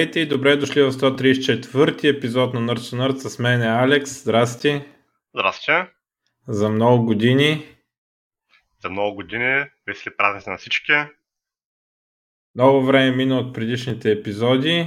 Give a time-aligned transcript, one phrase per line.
[0.00, 4.22] Здравейте и добре дошли в 134-ти епизод на Nerds to Nerds с мен е Алекс.
[4.22, 4.82] Здрасти.
[5.34, 5.72] Здрасти.
[6.48, 7.66] За много години.
[8.82, 9.64] За много години.
[9.86, 10.92] Весели празници на всички.
[12.54, 14.86] Много време мина от предишните епизоди,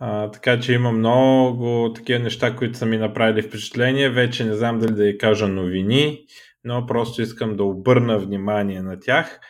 [0.00, 4.08] а, така че има много такива неща, които са ми направили впечатление.
[4.08, 6.26] Вече не знам дали да я кажа новини,
[6.64, 9.40] но просто искам да обърна внимание на тях.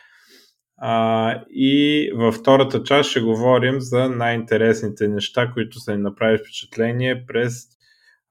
[0.77, 7.27] А, и във втората част ще говорим за най-интересните неща, които са ни направили впечатление
[7.27, 7.67] през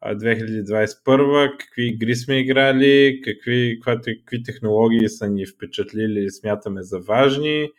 [0.05, 7.69] 2021, какви игри сме играли, какви, какви, технологии са ни впечатлили и смятаме за важни,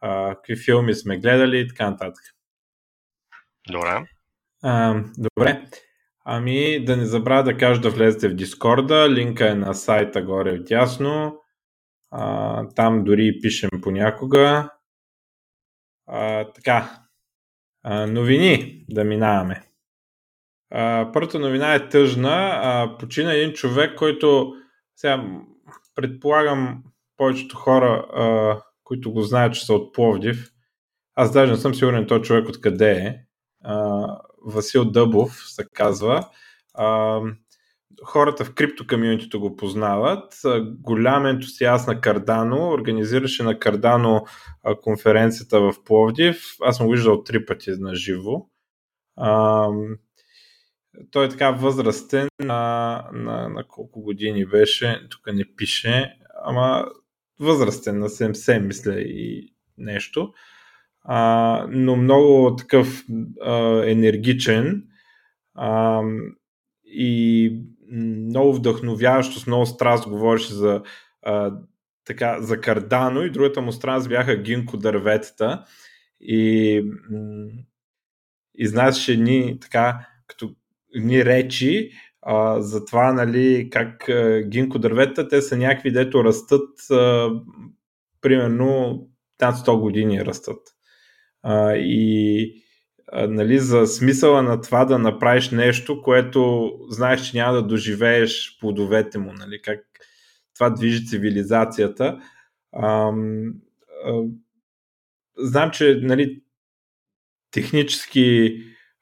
[0.00, 2.22] а, какви филми сме гледали и така нататък.
[3.72, 4.06] Добре.
[4.62, 5.62] А, добре.
[6.24, 10.58] Ами да не забравя да кажа да влезете в Дискорда, линка е на сайта горе
[10.58, 11.41] в дясно.
[12.76, 14.70] Там дори пишем понякога.
[16.06, 17.00] А, така,
[17.82, 19.62] а, новини да минаваме.
[20.70, 22.60] А, първата новина е тъжна.
[22.62, 24.54] А, почина един човек, който
[24.96, 25.24] сега
[25.94, 26.82] предполагам
[27.16, 30.52] повечето хора, а, които го знаят, че са от Пловдив.
[31.14, 33.16] Аз даже не съм сигурен този човек откъде е.
[33.64, 34.06] А,
[34.46, 36.28] Васил Дъбов се казва.
[36.74, 37.20] А,
[38.04, 40.34] хората в крипто комьюнитито го познават.
[40.62, 44.24] Голям ентусиаст на Кардано, организираше на Кардано
[44.82, 46.42] конференцията в Пловдив.
[46.62, 48.46] Аз съм го виждал три пъти на живо.
[51.10, 56.86] Той е така възрастен, на, на, на колко години беше, тук не пише, ама
[57.40, 60.32] възрастен на 70, мисля и нещо.
[61.04, 63.04] А, но много такъв
[63.42, 64.84] а, енергичен
[65.54, 66.02] а,
[66.84, 67.52] и
[67.92, 70.82] много вдъхновяващо, с много страст говореше за,
[71.22, 71.52] а,
[72.04, 75.64] така, за Кардано и другата му страст бяха гинко дърветата
[76.20, 76.82] и
[78.54, 80.54] изнасяше ни така като
[80.94, 81.90] ни речи
[82.22, 87.30] а, за това, нали, как а, гинко дърветата, те са някакви, дето растат а,
[88.20, 88.98] примерно
[89.40, 90.60] над 100 години растат.
[91.42, 92.61] А, и
[93.12, 99.18] нали, за смисъла на това да направиш нещо, което знаеш, че няма да доживееш плодовете
[99.18, 99.80] му, нали, как
[100.54, 102.20] това движи цивилизацията.
[102.82, 103.52] Ам,
[104.04, 104.22] а,
[105.38, 106.42] знам, че нали,
[107.50, 108.56] технически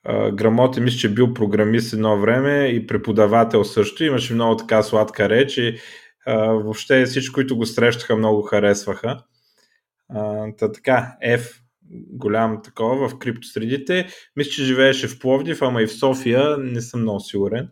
[0.04, 4.04] а, грамотен, мисля, че бил програмист едно време и преподавател също.
[4.04, 5.78] Имаше много така сладка реч и
[6.26, 9.22] а, въобще всички, които го срещаха, много харесваха.
[10.08, 11.59] А, та така, F
[11.90, 14.06] голям такова в криптосредите.
[14.36, 17.70] Мисля, че живееше в Пловдив, ама и в София, не съм много сигурен.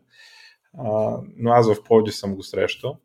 [0.79, 3.01] А, но аз в Пловдив съм го срещал.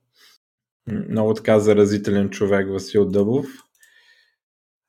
[1.10, 3.46] Много така заразителен човек Васил Дъбов.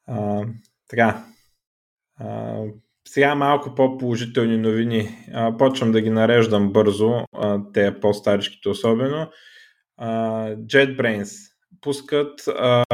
[0.07, 0.47] А,
[0.89, 1.25] така.
[2.17, 2.61] А,
[3.09, 5.27] сега малко по-положителни новини.
[5.33, 9.31] А, почвам да ги нареждам бързо, а, те по-старичките особено.
[9.97, 10.09] А,
[10.57, 11.31] JetBrains
[11.81, 12.85] пускат а,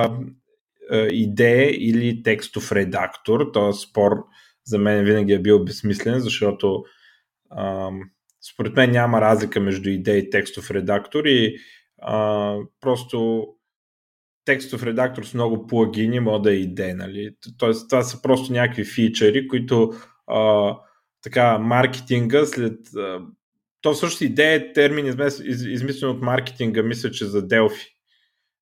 [0.97, 3.51] идея или текстов редактор.
[3.53, 4.13] Този спор
[4.65, 6.85] за мен винаги е бил безсмислен, защото
[7.59, 8.01] ам,
[8.53, 11.57] според мен няма разлика между идея и текстов редактор и
[12.03, 13.47] а, просто
[14.45, 16.97] текстов редактор с много плагини може да е идея.
[16.97, 17.37] Нали?
[17.59, 19.93] Тоест, това са просто някакви фичери, които
[20.27, 20.77] а,
[21.23, 22.79] така маркетинга след...
[22.97, 23.21] А,
[23.83, 25.17] то всъщност идея е термин
[25.49, 27.49] измислен от маркетинга, мисля, че за.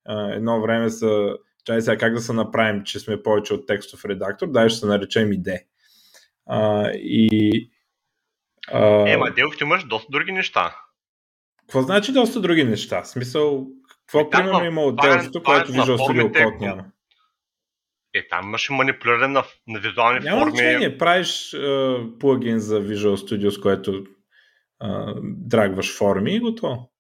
[0.04, 1.36] А, едно време са
[1.68, 4.86] Чай сега как да се направим, че сме повече от текстов редактор, дай ще се
[4.86, 5.66] наречем иде.
[6.46, 7.70] А, и
[8.72, 9.10] а...
[9.10, 10.76] Е, ма Delphi имаш доста други неща.
[11.60, 13.02] Какво значи доста други неща?
[13.02, 16.84] В смисъл, какво е, примерно има от Delphi, което Visual Studio Code няма?
[18.14, 20.52] Е, там имаш манипулиране на, на визуални няма форми.
[20.52, 24.04] Няма значение, правиш uh, плагин за Visual Studio, с което
[24.82, 26.90] uh, драгваш форми и готово.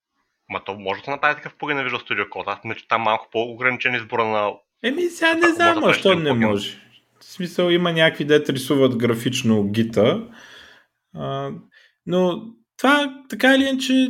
[0.48, 2.44] Ма то може да направи такъв плагин на Visual Studio Code.
[2.46, 4.52] Аз мисля, че там малко по-ограничен избора на...
[4.82, 6.78] Еми сега не знам, а що не може.
[7.20, 10.28] В смисъл има някакви дете рисуват графично гита.
[11.14, 11.50] А,
[12.06, 12.42] но
[12.76, 14.08] това така или иначе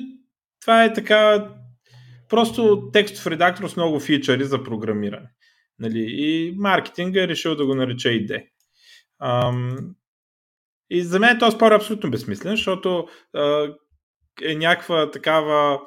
[0.61, 1.49] това е така
[2.29, 5.29] просто текстов редактор с много фичъри за програмиране.
[5.79, 6.07] Нали?
[6.09, 8.47] И маркетинга е решил да го нарече ID.
[9.21, 9.79] Ам,
[10.91, 13.69] и за мен този спор е абсолютно безсмислен, защото а,
[14.43, 15.81] е някаква такава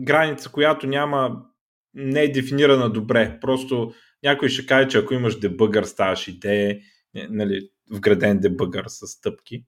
[0.00, 1.42] граница, която няма,
[1.94, 3.38] не е дефинирана добре.
[3.40, 3.92] Просто
[4.22, 6.78] някой ще каже, че ако имаш дебъгър, ставаш идея,
[7.14, 9.64] нали, вграден дебъгър с стъпки.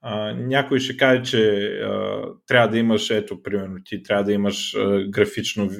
[0.00, 4.74] А, някой ще каже, че а, трябва да имаш, ето, примерно, ти трябва да имаш
[4.74, 5.70] а, графично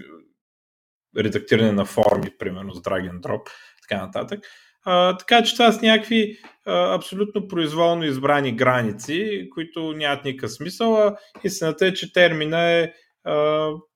[1.18, 3.48] редактиране на форми, примерно с drag and drop,
[3.88, 4.40] така нататък.
[4.84, 10.96] А, така че това са някакви а, абсолютно произволно избрани граници, които нямат никакъв смисъл,
[10.96, 12.92] а истината е, че термина е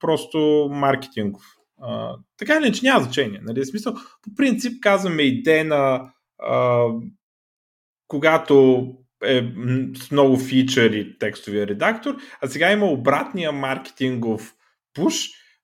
[0.01, 1.43] просто маркетингов.
[2.39, 3.41] Така или че няма значение.
[3.43, 3.65] Нали?
[3.65, 6.13] Смисъл, по принцип казваме идея на
[8.09, 8.87] когато
[9.25, 9.53] е
[9.97, 14.55] с много фичъри текстовия редактор, а сега има обратния маркетингов
[14.95, 15.15] пуш,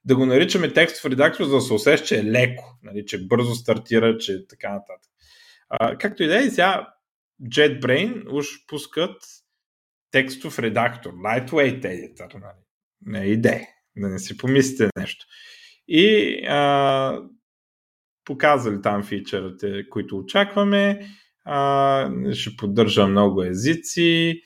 [0.05, 3.55] да го наричаме текстов редактор, за да се усеща, че е леко, нали, че бързо
[3.55, 5.11] стартира, че така нататък.
[5.69, 6.89] А, както и да е, сега
[7.43, 9.17] JetBrain уж пускат
[10.11, 12.66] текстов редактор, lightweight editor, нали.
[13.07, 15.27] Не е идея, да не си помислите нещо.
[15.89, 17.21] И а,
[18.25, 21.07] показали там фичърите, които очакваме,
[21.45, 24.43] а, ще поддържа много езици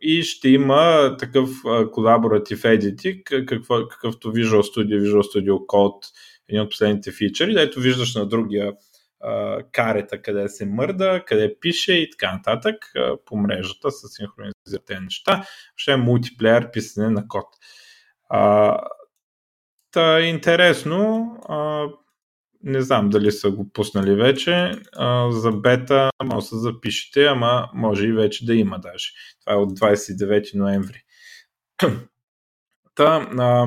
[0.00, 1.50] и ще има такъв
[2.64, 6.06] едитик, какво, какъвто Visual Studio, Visual Studio Code,
[6.48, 8.72] един от последните фичъри, дето виждаш на другия
[9.22, 12.92] а, карета, къде се мърда, къде пише и така нататък
[13.26, 15.46] по мрежата с синхронизирате неща.
[15.76, 17.46] Ще е мултиплеер писане на код.
[18.28, 18.78] А,
[19.90, 21.86] та интересно, а,
[22.62, 24.72] не знам дали са го пуснали вече.
[24.96, 29.10] А, за бета може да запишете, ама може и вече да има даже.
[29.40, 31.02] Това е от 29 ноември.
[32.94, 33.66] Та, а,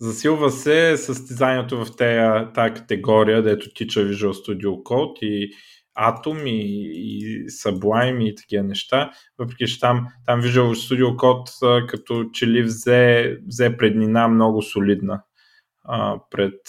[0.00, 5.52] засилва се състезанието в тая, тая категория, дето тича Visual Studio Code и
[5.98, 12.24] Atom и, и Sublime и такива неща, въпреки че там, там Visual Studio Code като
[12.32, 15.22] че ли взе, взе преднина много солидна
[15.84, 16.60] а, пред,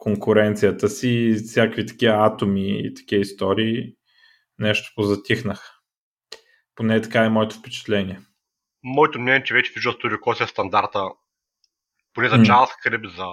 [0.00, 3.94] конкуренцията си и всякакви такива атоми и такива истории
[4.58, 5.80] нещо позатихнах.
[6.74, 8.20] Поне така е моето впечатление.
[8.82, 11.08] Моето мнение е, че вече Visual Studio Code е стандарта
[12.14, 13.26] поне за JavaScript, за...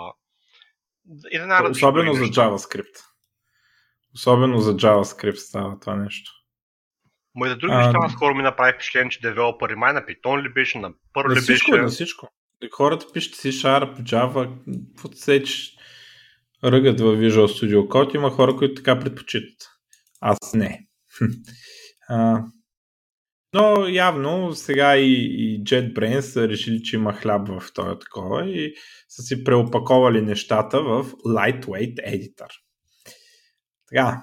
[1.32, 3.04] И за Особено за JavaScript.
[4.16, 6.32] Особено за JavaScript става това нещо.
[7.36, 8.10] Ма и за други неща, а...
[8.10, 11.72] скоро ми направи впечатление, че девелопери май на Python ли беше, на Perl ли беше.
[11.72, 12.28] На всичко.
[12.74, 14.52] Хората пишат C-Sharp, Java,
[14.94, 15.72] каквото сеч,
[16.64, 18.16] ръгат в Visual Studio Code.
[18.16, 19.70] Има хора, които така предпочитат.
[20.22, 20.88] Аз не.
[22.10, 22.44] а,
[23.54, 28.74] но явно сега и, и JetBrains са решили, че има хляб в този такова и
[29.10, 32.50] са си преопаковали нещата в Lightweight Editor.
[33.90, 34.22] Така.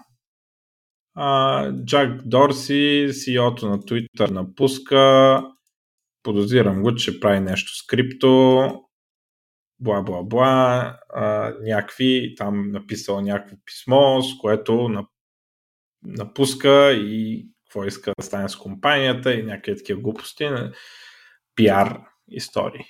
[1.14, 5.42] А, Джак Дорси, CEO-то на Twitter напуска.
[6.22, 8.70] Подозирам го, че прави нещо с крипто
[9.80, 10.98] бла бла бла,
[11.62, 14.90] някакви, там написал някакво писмо, с което
[16.04, 20.48] напуска и какво иска да стане с компанията и някакви такива глупости,
[21.54, 22.84] пиар истории.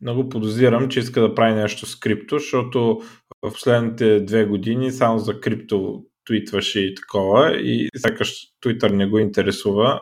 [0.00, 3.02] Много подозирам, че иска да прави нещо с крипто, защото
[3.42, 9.18] в последните две години само за крипто твитваше и такова и сякаш Twitter не го
[9.18, 10.00] интересува,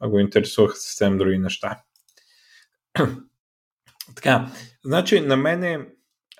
[0.00, 1.82] а го интересуваха съвсем други неща.
[4.16, 4.50] Така,
[4.84, 5.88] значи на мене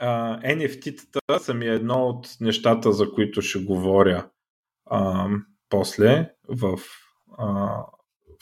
[0.00, 4.28] а, NFT-тата са ми едно от нещата, за които ще говоря
[5.72, 6.79] после в
[7.38, 7.69] а,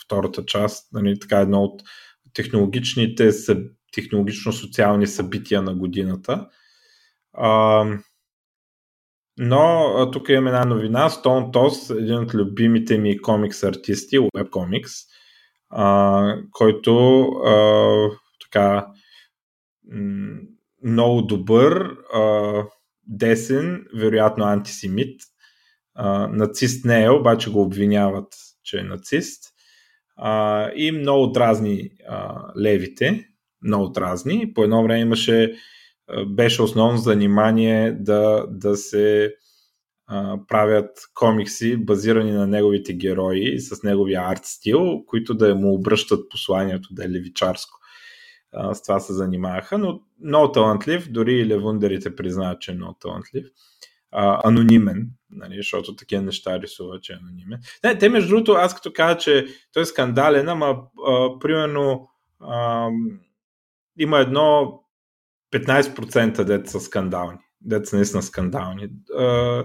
[0.05, 0.93] втората част.
[0.93, 1.83] Нали, така едно от
[2.35, 3.31] технологичните,
[3.93, 6.49] технологично-социални събития на годината.
[7.33, 7.85] А,
[9.39, 11.11] но тук имаме една новина.
[11.11, 15.07] Stone Toss, един от любимите ми комикс артисти, webcomics,
[15.71, 18.11] а, който а,
[18.43, 18.87] така
[20.85, 22.65] много добър, а,
[23.07, 25.21] десен, вероятно антисемит.
[26.31, 29.45] Нацист не е, обаче го обвиняват, че е нацист.
[30.17, 33.29] А, и много дразни а, левите,
[33.63, 34.53] много дразни.
[34.55, 35.55] По едно време имаше,
[36.27, 39.35] беше основно занимание да, да се
[40.07, 46.31] а, правят комикси, базирани на неговите герои с неговия арт стил, които да му обръщат
[46.31, 47.81] посланието да е левичарско
[48.53, 52.97] а, с това се занимаваха, но много талантлив, дори и левундерите признават, че е много
[53.01, 53.45] талантлив.
[53.47, 53.51] А,
[54.13, 57.61] анонимен, нали, защото такива неща рисува, че е анонимен.
[57.85, 62.09] Не, те между другото, аз като кажа, че той е скандален, ама а, примерно
[62.41, 62.89] а,
[63.99, 64.81] има едно
[65.53, 67.39] 15% деца са скандални.
[67.61, 68.89] Деца наистина скандални.
[69.19, 69.65] А,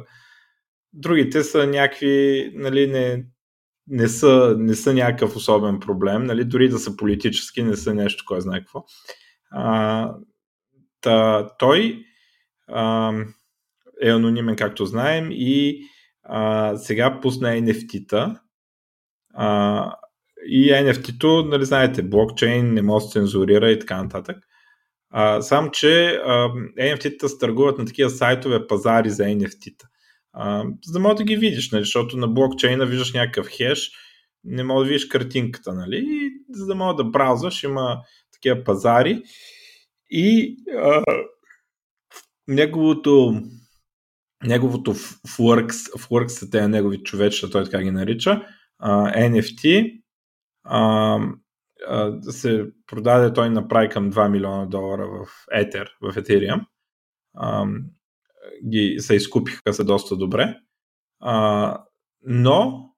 [0.93, 3.25] другите са някакви, нали, не,
[3.87, 6.43] не са, не са някакъв особен проблем, нали?
[6.45, 8.83] дори да са политически, не са нещо, кой знае какво.
[9.51, 10.15] А,
[11.01, 12.05] та, той
[12.67, 13.13] а,
[14.01, 15.81] е анонимен, както знаем, и
[16.23, 18.41] а, сега пусна NFT-та.
[19.33, 19.91] А,
[20.47, 24.37] и NFT-то, нали знаете, блокчейн не може да цензурира и така нататък.
[25.09, 26.49] А, сам, че а,
[26.79, 29.87] NFT-та се търгуват на такива сайтове пазари за NFT-та.
[30.33, 33.91] а, за да можеш да ги видиш, нали, защото на блокчейна виждаш някакъв хеш,
[34.43, 38.01] не мога да видиш картинката, нали, и за да мога да браузваш, има
[38.33, 39.21] такива пазари
[40.09, 41.03] и а,
[42.47, 43.41] неговото
[44.45, 48.47] неговото Flux, Flux са тези негови човечета, той така ги нарича,
[48.79, 49.93] а, NFT,
[50.63, 51.19] а,
[51.87, 56.65] а, се продаде, той направи към 2 милиона долара в Ether, в Ethereum.
[57.37, 57.65] А,
[58.69, 60.57] ги се изкупиха се доста добре.
[61.19, 61.77] А,
[62.21, 62.89] но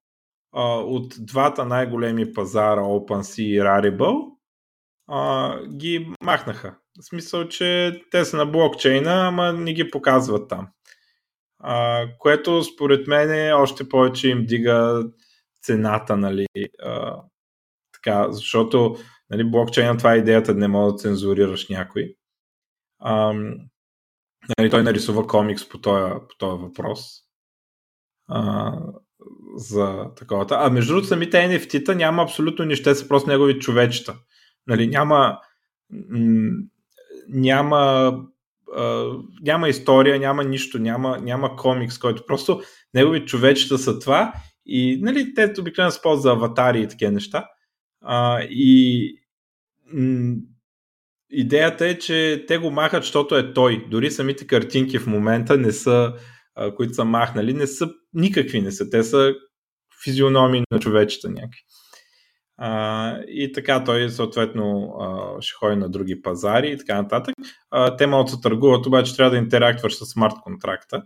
[0.53, 4.37] а, от двата най-големи пазара OpenSea и Rarible
[5.07, 6.75] а, ги махнаха.
[6.99, 10.67] В смисъл, че те са на блокчейна, ама не ги показват там.
[11.59, 15.03] А, което според мен още повече им дига
[15.61, 16.47] цената, нали,
[16.83, 17.21] а,
[17.93, 18.95] така, защото
[19.29, 22.15] нали, блокчейна това е идеята, не мога да цензурираш някой.
[22.99, 23.33] А,
[24.57, 26.99] нали, той нарисува комикс по този, по въпрос.
[28.27, 28.73] А,
[29.55, 30.57] за таковата.
[30.59, 34.15] А между другото, самите NFT-та няма абсолютно нищо, са просто негови човечета.
[34.67, 35.39] Нали, няма,
[37.27, 38.13] няма
[39.41, 42.61] няма история, няма нищо, няма, няма комикс, който просто
[42.93, 44.33] негови човечета са това
[44.65, 47.45] и нали, те обикновено се за аватари и такива неща.
[48.01, 49.13] А, и
[49.93, 50.35] м-
[51.29, 53.85] идеята е, че те го махат, защото е той.
[53.89, 56.13] Дори самите картинки в момента не са,
[56.55, 58.89] а, които са махнали, не са никакви не са.
[58.89, 59.33] Те са
[60.03, 61.61] физиономии на човечета някакви.
[62.57, 67.35] А, и така той съответно а, ще ходи на други пазари и така нататък.
[67.71, 71.03] А, те да се търгуват, обаче трябва да интерактваш с смарт контракта,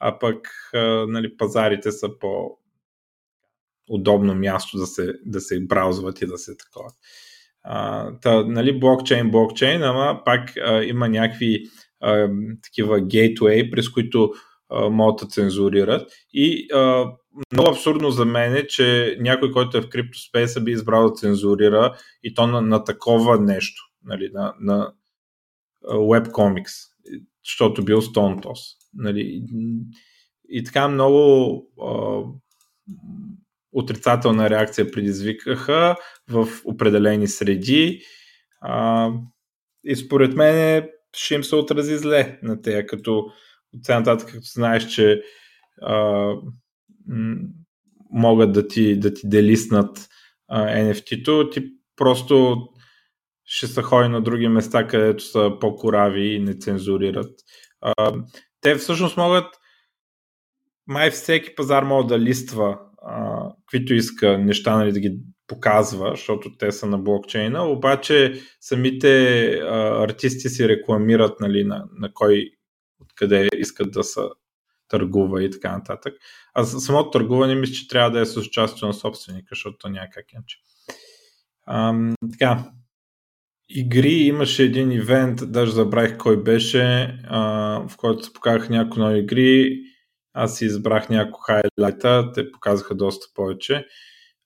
[0.00, 0.78] а пък а,
[1.08, 2.58] нали, пазарите са по
[3.90, 6.90] удобно място да се, да се браузват и да се такова.
[7.62, 11.64] А, та, нали, блокчейн, блокчейн, ама пак а, има някакви
[12.00, 12.30] а,
[12.62, 14.32] такива гейтвей, през които
[14.70, 16.10] а, могат да цензурират.
[16.32, 17.12] И а,
[17.52, 21.96] много абсурдно за мен е, че някой, който е в криптоспейса би избрал да цензурира
[22.22, 24.92] и то на, на такова нещо, нали, на, на
[25.84, 26.72] webcomics,
[27.44, 28.60] защото бил Стонтос.
[28.94, 29.42] Нали.
[30.48, 32.22] И така много а,
[33.72, 35.96] отрицателна реакция предизвикаха
[36.30, 38.02] в определени среди.
[38.60, 39.10] А,
[39.84, 43.26] и според мен ще им се отрази зле на тея, като
[43.74, 45.22] от нататък, като знаеш, че
[45.82, 46.32] а,
[48.10, 50.08] могат да ти, да ти делиснат
[50.50, 51.64] NFT-то, ти
[51.96, 52.56] просто
[53.44, 57.30] ще са ходи на други места, където са по-корави и не цензурират.
[57.80, 58.14] А,
[58.60, 59.46] те всъщност могат
[60.86, 66.56] май всеки пазар може да листва а, каквито иска неща, нали, да ги показва, защото
[66.58, 72.50] те са на блокчейна, обаче самите а, артисти си рекламират нали, на, на кой
[73.00, 74.30] откъде искат да са
[74.92, 76.14] търгува и така нататък.
[76.54, 80.06] А самото търгуване мисля, че трябва да е с участието на собственика, защото то няма
[80.12, 80.58] как иначе.
[82.32, 82.70] Така.
[83.68, 87.40] Игри имаше един ивент, даже забравих кой беше, а,
[87.88, 89.78] в който се показаха някои нови игри.
[90.34, 93.86] Аз си избрах няколко хайлайта, те показаха доста повече.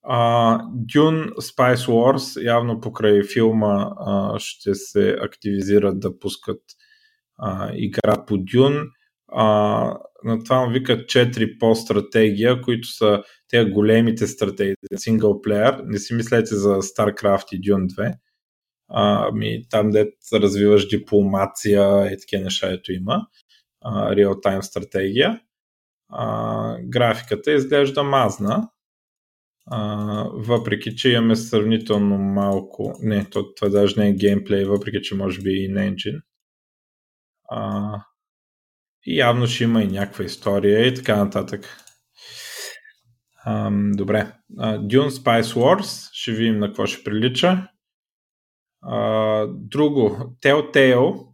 [0.08, 6.62] Uh, Dune Spice Wars, явно покрай филма uh, ще се активизират да пускат
[7.40, 8.86] uh, игра по Dune.
[9.32, 15.82] Uh, на това му викат 4 по стратегия, които са те големите стратегии, синглплеер.
[15.84, 18.14] Не си мислете за StarCraft и Dune 2.
[18.88, 23.26] А, ами, там де развиваш дипломация и такива неща, ето има.
[23.86, 25.40] Реал-тайм стратегия.
[26.08, 28.68] А, графиката изглежда мазна,
[29.66, 32.94] а, въпреки че имаме сравнително малко.
[33.02, 36.20] Не, то, това даже не е геймплей, въпреки че може би и не engine.
[37.48, 38.00] А,
[39.06, 41.76] и явно ще има и някаква история и така нататък.
[43.46, 44.32] Ам, добре.
[44.60, 46.08] Dune Spice Wars.
[46.12, 47.68] Ще видим на какво ще прилича.
[48.82, 50.36] А, друго.
[50.42, 51.26] Telltale.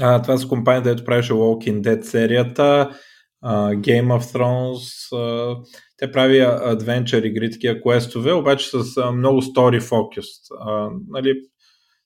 [0.00, 2.98] А, това са компания, където правеше Walking Dead серията.
[3.44, 5.12] Uh, Game of Thrones.
[5.12, 5.64] Uh,
[5.96, 9.42] те прави адвенчър игри, такива квестове, обаче с uh, много
[9.80, 10.50] focused.
[10.50, 11.34] Uh, нали,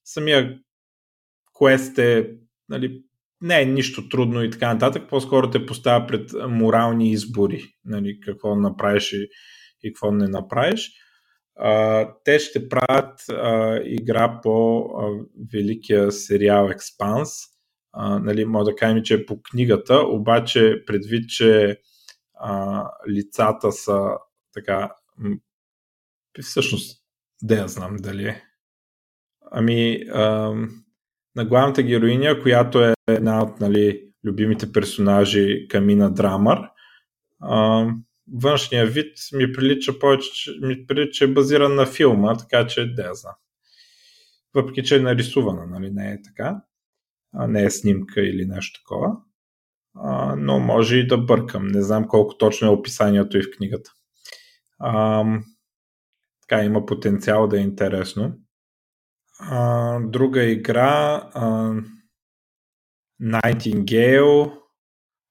[0.05, 0.59] самия
[1.59, 2.31] квест е
[2.69, 3.03] нали,
[3.41, 8.55] не е нищо трудно и така нататък, по-скоро те поставя пред морални избори, нали, какво
[8.55, 9.29] направиш и,
[9.83, 10.91] и какво не направиш.
[11.59, 17.31] А, те ще правят а, игра по а, великия сериал Експанс.
[17.93, 21.81] А, нали, може да кажем, че е по книгата, обаче предвид, че
[22.35, 24.09] а, лицата са
[24.55, 24.93] така
[26.43, 27.03] всъщност,
[27.43, 28.43] да я знам дали е.
[29.51, 30.55] Ами, а,
[31.37, 36.59] на главната героиня, която е една от нали, любимите персонажи Камина Драмър.
[37.41, 37.87] А,
[38.33, 43.35] външния вид ми прилича повече, ми прилича е базиран на филма, така че да знам.
[44.55, 46.61] Въпреки, че е нарисувана, нали, не е така.
[47.35, 49.17] А не е снимка или нещо такова.
[49.95, 51.67] А, но може и да бъркам.
[51.67, 53.91] Не знам колко точно е описанието и в книгата.
[54.79, 55.25] А,
[56.41, 58.39] така, има потенциал да е интересно.
[59.39, 61.73] А, друга игра а,
[63.23, 64.53] Nightingale,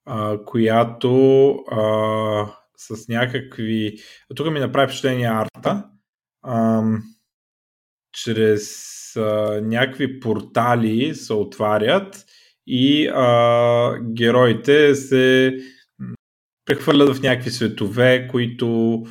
[0.05, 3.97] а, която а, с някакви...
[4.35, 5.85] Тук ми направи впечатление арта.
[6.43, 6.83] А,
[8.11, 12.25] чрез а, някакви портали се отварят
[12.67, 15.57] и а, героите се
[16.65, 19.03] прехвърлят в някакви светове, които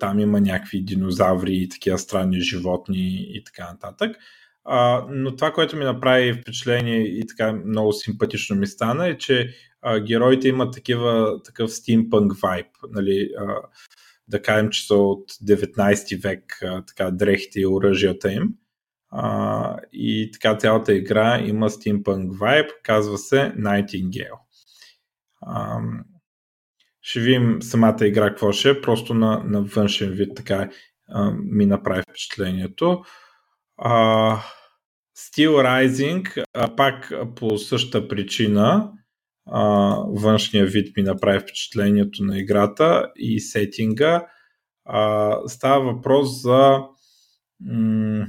[0.00, 4.16] там има някакви динозаври и такива странни животни и така нататък.
[4.64, 9.54] А, но това, което ми направи впечатление и така много симпатично ми стана е, че
[9.82, 12.66] а, героите имат такива, такъв стимпънк вайб.
[12.90, 13.56] Нали, а,
[14.28, 18.54] да кажем, че са от 19 век а, така, дрехите и оръжията им.
[19.10, 24.38] А, и така цялата игра има стимпънк вайб, казва се Nightingale.
[25.40, 25.78] А,
[27.08, 30.70] ще видим самата игра какво ще е, просто на, на външен вид така
[31.08, 33.02] а, ми направи впечатлението.
[33.76, 33.92] А,
[35.18, 38.92] Steel Rising, а, пак по същата причина,
[39.46, 39.62] а,
[40.08, 44.26] външния вид ми направи впечатлението на играта и сетинга.
[44.84, 46.78] А, става въпрос за
[47.60, 48.26] м-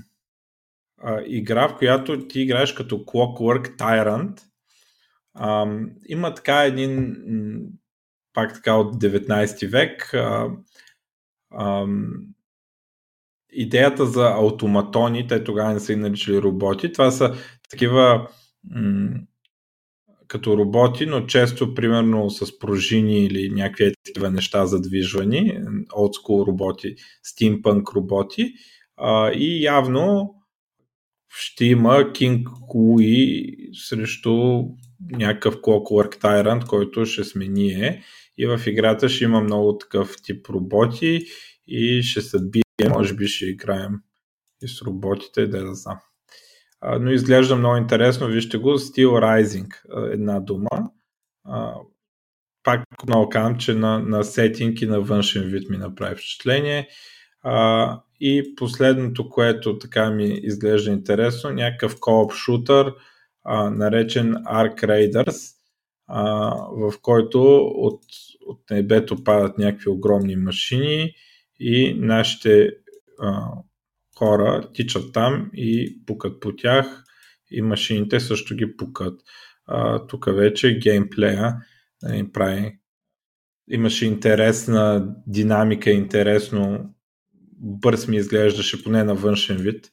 [1.03, 4.41] а, игра, в която ти играеш като Clockwork Tyrant.
[5.33, 7.15] А, има така един
[8.33, 10.13] пак така от 19 век.
[10.13, 10.49] А,
[11.51, 11.85] а,
[13.51, 17.35] идеята за автоматони, те тогава не са и наричали роботи, това са
[17.69, 18.27] такива
[18.69, 19.19] м-
[20.27, 26.95] като роботи, но често примерно с пружини или някакви такива неща задвижвани, old school роботи,
[27.25, 28.53] steampunk роботи
[28.97, 30.35] а, и явно
[31.29, 34.63] ще има King Louis срещу
[35.11, 38.03] някакъв Clockwork Tyrant, който ще сме ние
[38.37, 41.25] и в играта ще има много такъв тип роботи
[41.67, 43.93] и ще се бием, може би ще играем
[44.63, 45.97] и с роботите, да да знам.
[46.99, 49.69] Но изглежда много интересно, вижте го, Steel Rising,
[50.13, 50.69] една дума.
[52.63, 56.87] Пак много казвам, че на, на сетинг и на външен вид ми направи впечатление.
[58.19, 62.93] И последното, което така ми изглежда интересно, някакъв кооп шутър,
[63.43, 65.55] а, наречен Arc Raiders,
[66.07, 68.03] а, в който от,
[68.45, 71.11] от небето падат някакви огромни машини
[71.59, 72.71] и нашите
[73.21, 73.51] а,
[74.17, 77.03] хора тичат там и пукат по тях
[77.51, 79.19] и машините също ги пукат.
[80.07, 81.55] Тук вече геймплея
[82.03, 82.79] ни прави
[83.69, 86.93] имаше интересна динамика, интересно
[87.57, 89.91] бърз ми изглеждаше поне на външен вид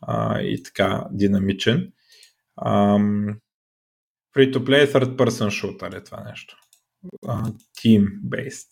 [0.00, 1.92] а, и така динамичен.
[4.36, 6.56] Free-to-play third person shooter е това нещо.
[7.78, 8.68] Team-based.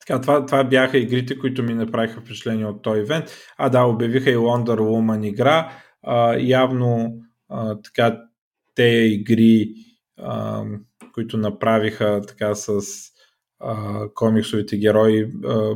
[0.00, 3.24] Така, това, това бяха игрите, които ми направиха впечатление от този ивент.
[3.58, 5.72] А да, обявиха и Wonder Woman игра.
[6.02, 8.20] А, явно а, така
[8.74, 9.74] те игри,
[10.18, 10.64] а,
[11.14, 12.80] които направиха така с
[13.60, 15.74] а, комиксовите герои, а,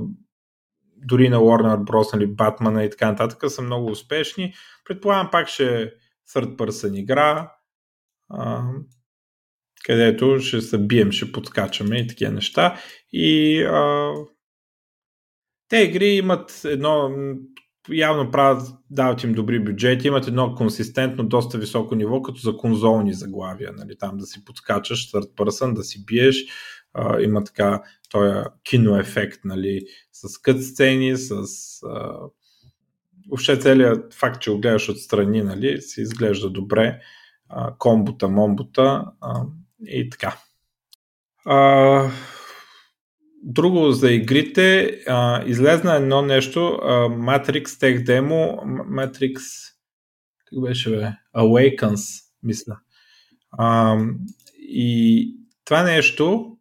[0.97, 2.15] дори на Warner Bros.
[2.15, 4.55] нали, Батмана и така нататък, са много успешни.
[4.85, 5.93] Предполагам пак ще
[6.29, 7.53] third person игра,
[8.31, 8.63] а,
[9.85, 12.81] където ще се бием, ще подскачаме и такива неща.
[13.13, 14.13] И а,
[15.69, 17.11] те игри имат едно
[17.91, 23.15] явно правят, дават им добри бюджети, имат едно консистентно, доста високо ниво, като за конзолни
[23.15, 26.45] заглавия, нали, там да си подскачаш, third person, да си биеш,
[26.95, 28.35] а, има така този
[28.65, 29.81] киноефект, нали,
[30.13, 31.33] с кът сцени, с
[31.83, 32.19] а,
[33.29, 37.01] въобще целият факт, че го гледаш отстрани, нали, си изглежда добре,
[37.49, 39.43] а, комбота, момбота а,
[39.87, 40.39] и така.
[41.45, 42.11] А,
[43.43, 49.41] друго за игрите, а, излезна едно нещо, а, Matrix Tech Demo, Matrix,
[50.47, 51.13] как беше бе?
[51.37, 52.79] Awakens, мисля.
[53.59, 53.97] А,
[54.59, 55.29] и
[55.65, 56.57] това нещо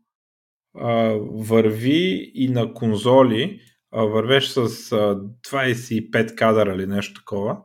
[0.80, 0.92] а,
[1.32, 3.62] върви и на конзоли,
[3.94, 5.20] вървеш с а,
[5.52, 7.58] 25 кадъра или нещо такова,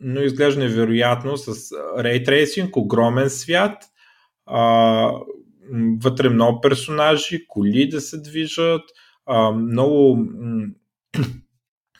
[0.00, 1.52] но изглежда невероятно с
[1.98, 3.84] Ray огромен свят,
[6.02, 8.82] вътре много персонажи, коли да се движат,
[9.54, 10.28] много,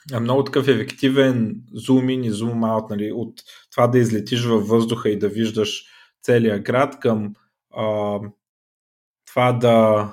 [0.21, 3.33] много такъв ефективен зум ин и зум аут, нали, от
[3.71, 5.83] това да излетиш във въздуха и да виждаш
[6.21, 7.33] целия град към
[9.27, 10.09] това да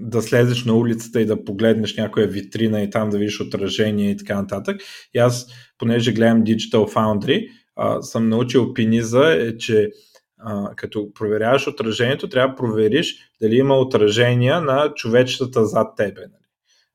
[0.00, 4.16] да слезеш на улицата и да погледнеш някоя витрина и там да видиш отражение и
[4.16, 4.80] така нататък.
[5.14, 5.46] И аз,
[5.78, 9.90] понеже гледам Digital Foundry, а, съм научил пиниза, е, че
[10.38, 16.20] а, като проверяваш отражението, трябва да провериш дали има отражения на човечетата зад тебе.
[16.20, 16.44] Нали?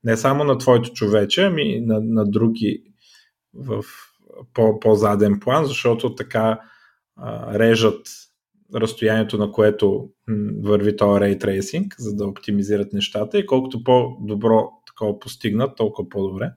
[0.03, 2.83] Не само на твоето човече, ами на, на други
[3.53, 3.83] в
[4.53, 6.59] по, по-заден план, защото така
[7.15, 8.01] а, режат
[8.75, 10.09] разстоянието, на което
[10.63, 16.51] върви този Ray Tracing, за да оптимизират нещата и колкото по-добро такова постигнат, толкова по-добре,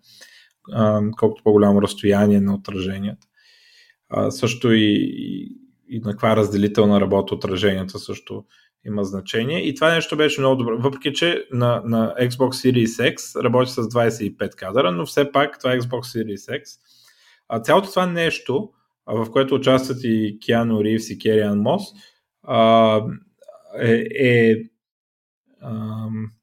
[1.18, 3.26] колкото по-голямо разстояние на отраженията.
[4.30, 5.56] Също и, и,
[5.88, 8.44] и на каква разделителна работа отраженията също
[8.86, 9.68] има значение.
[9.68, 10.78] И това нещо беше много добро.
[10.78, 15.72] Въпреки, че на, на Xbox Series X работи с 25 кадъра, но все пак това
[15.72, 16.64] е Xbox Series X.
[17.48, 18.70] А цялото това нещо,
[19.06, 21.82] в което участват и Киано Ривс и Кериан Мос,
[23.80, 24.56] е, е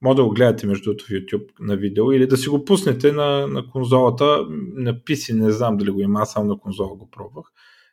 [0.01, 3.11] може да го гледате между другото в YouTube на видео или да си го пуснете
[3.11, 4.45] на, на конзолата,
[4.75, 7.45] на PC, не знам дали го има, само на конзола го пробвах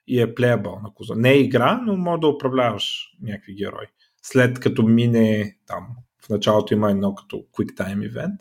[0.07, 1.19] и е плеябъл на конзола.
[1.19, 3.87] Не е игра, но може да управляваш някакви герои.
[4.23, 5.87] След като мине там,
[6.27, 8.37] в началото има едно като Quick Time Event,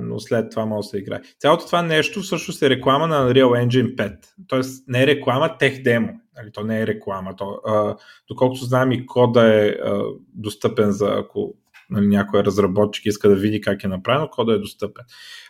[0.00, 1.20] но след това може да се играе.
[1.38, 4.16] Цялото това нещо всъщност е реклама на Unreal Engine 5.
[4.46, 6.20] Тоест не е реклама, тех демо.
[6.36, 7.36] Нали, то не е реклама.
[7.36, 7.96] То, а,
[8.28, 10.02] доколкото знам и кода е а,
[10.34, 11.54] достъпен за ако
[11.90, 15.04] нали, някой разработчик иска да види как е направено, кода е достъпен.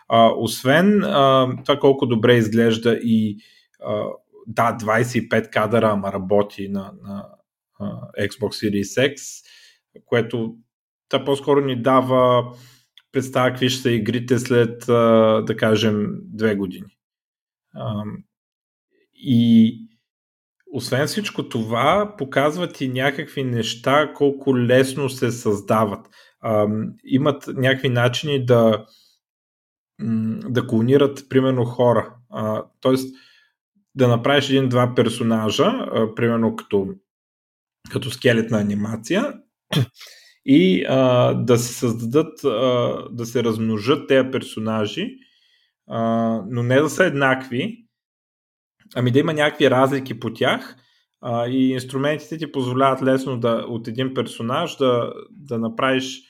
[0.09, 3.38] А, освен а, това колко добре изглежда и
[3.85, 4.04] а,
[4.46, 7.26] да, 25 кадъра, ама работи на, на
[7.80, 9.44] а, Xbox Series X,
[10.04, 10.54] което
[11.09, 12.52] та по-скоро ни дава
[13.12, 14.85] представя какви ще са игрите след,
[15.46, 16.96] да кажем, две години.
[19.14, 19.77] И
[20.73, 26.07] освен всичко това, показват и някакви неща, колко лесно се създават.
[27.05, 28.87] Имат някакви начини да,
[30.49, 32.14] да клонират, примерно, хора.
[32.81, 33.16] Тоест,
[33.94, 35.73] да направиш един-два персонажа,
[36.16, 36.88] примерно като,
[37.90, 39.35] като скелетна анимация,
[40.44, 45.16] и а, да се създадат, а, да се размножат тези персонажи,
[45.88, 46.00] а,
[46.50, 47.85] но не да са еднакви,
[48.96, 50.76] ами да има някакви разлики по тях
[51.20, 56.20] а, и инструментите ти позволяват лесно да, от един персонаж да, да направиш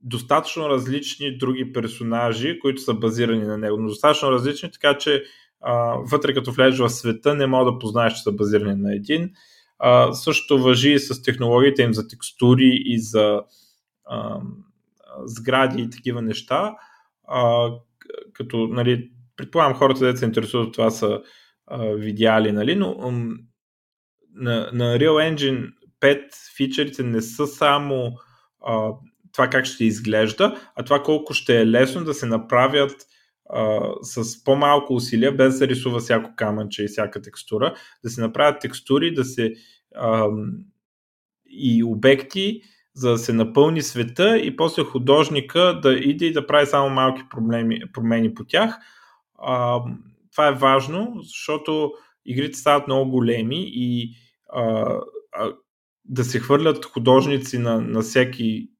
[0.00, 5.24] достатъчно различни други персонажи, които са базирани на него, но достатъчно различни, така че
[5.60, 9.30] а, вътре като влезеш в света не мога да познаеш, че са базирани на един
[9.80, 13.42] а, също въжи и с технологиите им за текстури и за
[14.04, 14.40] а,
[15.24, 16.76] сгради и такива неща.
[17.28, 17.70] А,
[18.32, 21.22] като, нали, предполагам хората, да се интересуват това са
[21.66, 23.10] а, видяли, нали, но
[24.34, 26.22] на, на Real Engine 5
[26.56, 28.12] фичерите не са само
[28.66, 28.92] а,
[29.32, 33.06] това как ще изглежда, а това колко ще е лесно да се направят
[33.52, 38.60] а, с по-малко усилия, без да рисува всяко камънче и всяка текстура, да се направят
[38.60, 39.54] текстури, да се
[39.96, 40.28] а,
[41.46, 42.62] и обекти,
[42.94, 47.22] за да се напълни света и после художника да иде и да прави само малки
[47.30, 48.78] проблеми, промени по тях.
[49.38, 49.80] А,
[50.32, 51.92] това е важно, защото
[52.26, 54.14] игрите стават много големи и
[54.52, 54.94] а,
[55.32, 55.52] а,
[56.04, 58.70] да се хвърлят художници на, на всеки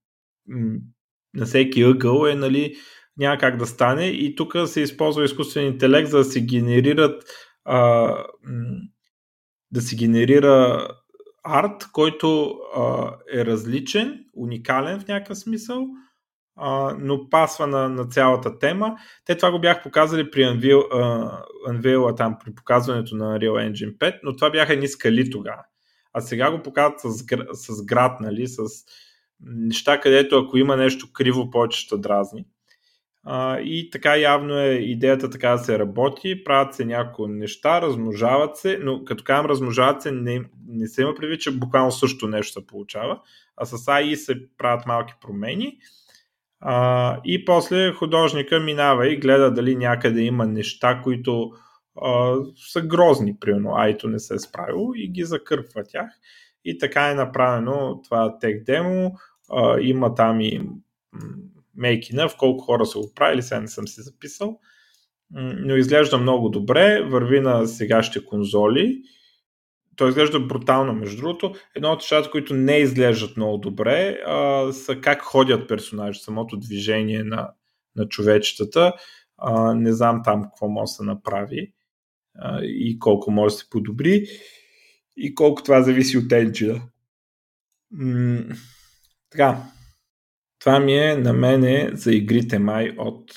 [1.35, 2.77] на всеки ъгъл е, нали,
[3.17, 7.25] няма как да стане и тук се използва изкуствен интелект, за да се генерират
[7.65, 8.15] а,
[9.71, 10.89] да се генерира
[11.45, 15.87] арт, който а, е различен, уникален в някакъв смисъл,
[16.57, 18.97] а, но пасва на, на цялата тема.
[19.25, 23.99] Те това го бях показали при Unveil, uh, Unveil там при показването на Unreal Engine
[23.99, 25.63] 5, но това бяха едни скали тогава.
[26.13, 28.63] А сега го показват с, с град, нали, с
[29.41, 32.45] неща, където ако има нещо криво, повече ще дразни.
[33.65, 38.79] И така явно е идеята така да се работи, правят се някои неща, размножават се,
[38.83, 42.67] но като казвам размножават се, не, не се има предвид, че буквално също нещо се
[42.67, 43.21] получава,
[43.57, 45.79] а с AI се правят малки промени.
[46.61, 51.51] А, и после художника минава и гледа дали някъде има неща, които
[52.03, 52.35] а,
[52.73, 56.11] са грозни, примерно Айто не се е справило и ги закърпва тях.
[56.65, 59.13] И така е направено това тех демо.
[59.53, 60.61] А, има там и
[61.81, 64.59] мейкина, в колко хора са го правили, сега не съм си записал,
[65.31, 69.03] но изглежда много добре, върви на сегащите конзоли.
[69.97, 71.55] Той изглежда брутално, между другото.
[71.77, 77.25] Едно от нещата, които не изглеждат много добре, а, са как ходят персонажи, самото движение
[77.25, 77.51] на,
[77.97, 78.93] на човечетата.
[79.39, 81.73] А, не знам там какво може да се направи
[82.39, 84.27] а, и колко може да се подобри.
[85.17, 86.83] и колко това зависи от енджина.
[87.91, 88.55] М-
[89.31, 89.63] така,
[90.61, 93.33] това ми е на мене за игрите май от...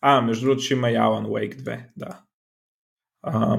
[0.00, 2.20] А, между другото ще има и Alan Wake 2, да.
[3.22, 3.58] А,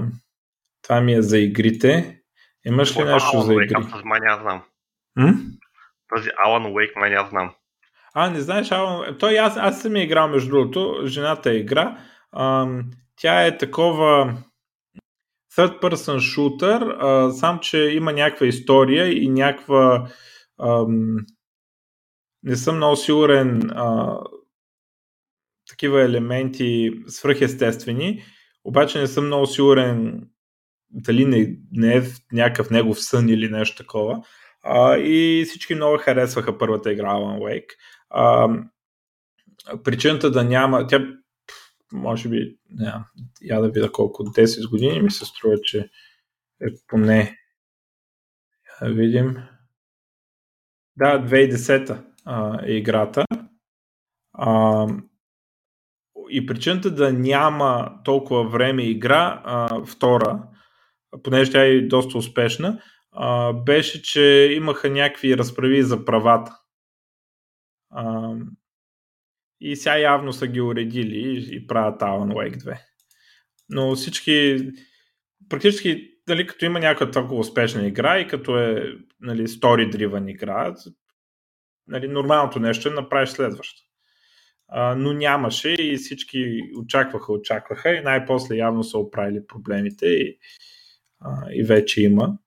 [0.81, 2.21] това ми е за игрите.
[2.65, 3.69] Имаш ли нещо Alan за игри?
[3.69, 4.63] Wake, аз май не знам.
[5.15, 5.33] М?
[6.15, 7.55] Този Alan Wake май не знам.
[8.13, 9.19] А, не знаеш, Alan...
[9.19, 11.97] Той аз, аз съм играл между другото, жената е игра.
[12.31, 12.67] А,
[13.15, 14.37] тя е такова
[15.55, 20.07] third person shooter, а, сам, че има някаква история и някаква
[20.61, 21.17] ам,
[22.43, 24.17] не съм много сигурен а,
[25.69, 28.23] такива елементи свръхестествени,
[28.63, 30.27] обаче не съм много сигурен
[30.91, 34.23] дали не, не е някакъв негов сън или нещо такова.
[34.63, 37.69] А, и всички много харесваха първата игра Alan Wake.
[38.09, 38.49] А,
[39.83, 41.07] причината да няма, тя
[41.93, 42.93] може би, не,
[43.41, 45.89] я да видя колко, 10 години ми се струва, че
[46.61, 47.37] е поне,
[48.81, 49.37] да видим,
[50.97, 53.25] да, 2010 а, е играта.
[54.33, 54.87] А,
[56.29, 60.43] и причината да няма толкова време игра, а, втора,
[61.23, 66.51] понеже тя е доста успешна, а, беше, че имаха някакви разправи за правата.
[67.89, 68.33] А,
[69.61, 72.79] и сега явно са ги уредили и правят Alan Wake 2.
[73.69, 74.57] Но всички,
[75.49, 80.73] практически, нали, като има някаква толкова успешна игра и като е нали, story-driven игра,
[81.89, 83.81] нали, нормалното нещо е направиш следваща.
[84.67, 90.39] А, но нямаше и всички очакваха, очакваха и най-после явно са оправили проблемите и,
[91.19, 92.37] а, и вече има.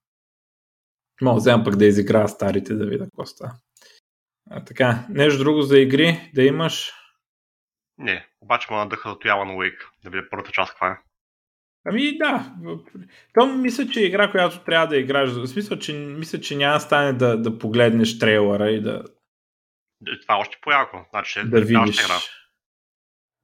[1.23, 3.53] Мога да взема пък да изиграя старите да видя какво става.
[4.51, 6.93] А, така, нещо друго за игри да имаш?
[7.99, 10.99] Не, обаче ме надъха от Alan Wake, да видя първата част каква е.
[11.85, 12.55] Ами да,
[13.35, 15.31] то мисля, че е игра, която трябва да играеш.
[15.31, 19.05] В смисъл, че мисля, че няма стане да, да погледнеш трейлера и да,
[20.23, 20.97] това е още по-яко.
[21.11, 22.01] Значи, да видиш.
[22.01, 22.19] Игра.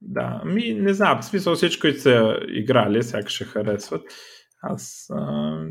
[0.01, 4.01] Да, ми не знам, в смисъл всички, които са играли, сякаш ще харесват.
[4.61, 5.05] Аз.
[5.09, 5.65] А...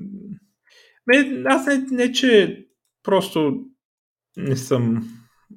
[1.47, 2.65] Аз не, не, че
[3.03, 3.65] просто
[4.37, 5.03] не съм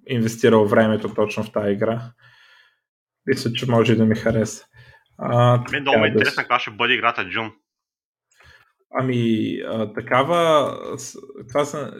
[0.08, 2.02] инвестирал времето точно в тази игра.
[3.26, 4.65] Мисля, че може да ми хареса.
[5.17, 7.52] А, Мен много ме е интересно каква ще бъде играта Джун.
[8.94, 10.72] Ами, а, такава.
[11.48, 11.94] Това са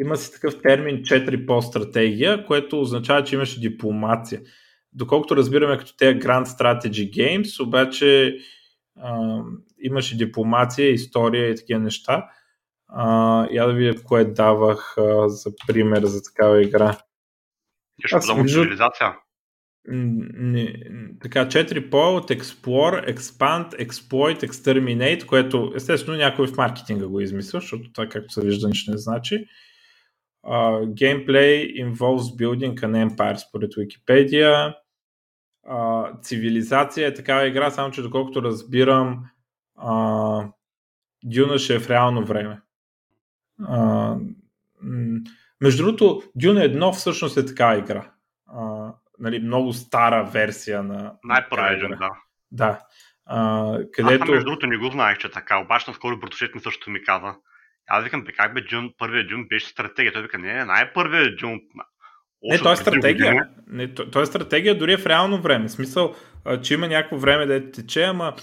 [0.00, 4.40] има си такъв термин 4 по стратегия, което означава, че имаше дипломация.
[4.92, 8.36] Доколкото разбираме като те Grand Strategy Games, обаче
[9.00, 9.40] а,
[9.78, 12.28] имаше дипломация, история и такива неща.
[12.88, 16.98] А, я да видя кое давах а, за пример за такава игра.
[18.04, 19.16] Нещо подобно цивилизация?
[19.86, 20.74] Не,
[21.22, 27.60] така, 4 по от Explore, Expand, Exploit, Exterminate, което естествено някой в маркетинга го измисля,
[27.60, 29.46] защото това както се вижда нищо не значи.
[30.44, 34.74] Uh, gameplay involves building an empire според Wikipedia.
[35.70, 39.24] Uh, цивилизация е такава игра, само че доколкото разбирам,
[39.78, 40.52] uh,
[41.24, 42.60] Дюна ще е в реално време.
[43.60, 44.34] Uh,
[45.60, 48.13] между другото, Дюна 1 всъщност е такава игра.
[49.18, 51.12] Нали, много стара версия на.
[51.24, 52.10] Най-първият Дюна, да.
[52.52, 52.80] Да.
[53.30, 54.22] Uh, където...
[54.24, 57.34] Аз между другото не го знаех, че така, обаче наскоро братушет ми също ми каза.
[57.88, 60.12] Аз викам, бе, как бе, Джун, първият Джун беше стратегия.
[60.12, 61.60] Той вика, не, не, най-първият Джун.
[62.42, 63.48] Не, той е стратегия.
[63.66, 65.68] Не, той, е стратегия дори е в реално време.
[65.68, 66.14] В смисъл,
[66.62, 68.34] че има някакво време да тече, ама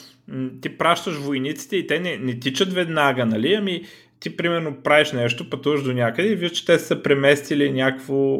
[0.61, 3.53] ти пращаш войниците и те не, не тичат веднага, нали?
[3.53, 3.81] Ами
[4.19, 8.37] ти примерно правиш нещо, пътуваш до някъде и виж, че те са преместили някакво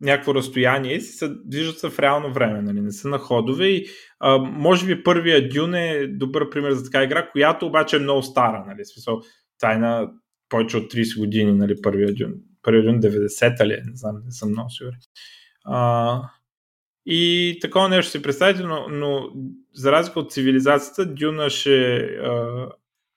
[0.00, 2.80] някакво разстояние и се движат се в реално време, нали?
[2.80, 3.86] не са на ходове и
[4.20, 8.22] а, може би първия Дюн е добър пример за така игра, която обаче е много
[8.22, 8.84] стара, нали?
[8.84, 9.20] Смисъл,
[9.58, 10.10] тайна
[10.48, 12.32] повече от 30 години, нали, първия Дюн.
[12.62, 13.82] Първия Дюн 90-та ли е?
[13.86, 14.98] Не знам, не съм много сигурен.
[15.64, 16.22] А,
[17.06, 19.30] и такова нещо си представите, но, но
[19.74, 22.20] за разлика от цивилизацията, Дюна ще е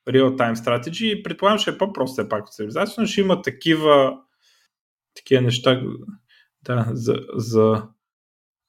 [0.09, 4.17] real-time strategy и предполагам, ще е по-просто все пак от цивилизацията, но ще има такива
[5.15, 5.81] такива неща,
[6.65, 7.87] да, за, за,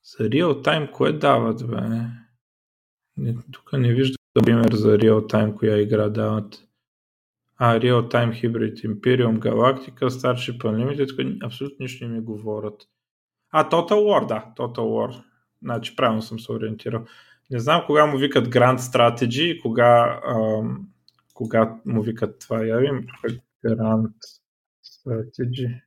[0.03, 1.81] за real time кое дават, бе?
[3.17, 6.65] Не, тук не виждам пример за real time, коя игра дават.
[7.57, 12.89] А, Real Time Hybrid Imperium Galactica, Starship Unlimited, абсолютно нищо не ми говорят.
[13.51, 15.23] А, Total War, да, Total War.
[15.63, 17.05] Значи правилно съм се ориентирал.
[17.51, 20.89] Не знам кога му викат Grand Strategy, кога, ам,
[21.35, 22.65] кога му викат това.
[22.65, 23.07] Я вим,
[23.65, 24.13] Grand
[24.85, 25.81] Strategy.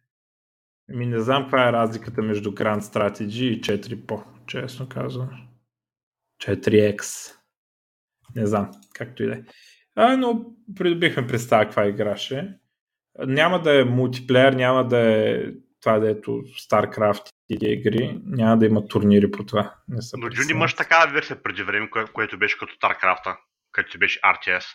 [0.90, 5.30] Ми не знам каква е разликата между Grand Strategy и 4 по, честно казвам.
[6.44, 7.32] 4X.
[8.36, 9.42] Не знам, както и да е.
[9.96, 10.46] А, но
[10.76, 12.58] придобихме представа каква играше.
[13.20, 15.44] Няма да е мултиплеер, няма да е
[15.82, 19.76] това, дето StarCraft и игри, няма да има турнири по това.
[19.88, 23.38] Не Но Джуни имаш такава версия преди време, кое, което беше като StarCraft,
[23.72, 24.66] където беше RTS.